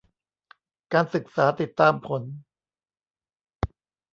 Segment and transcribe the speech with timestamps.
[0.93, 2.21] การศึกษาติดตามผล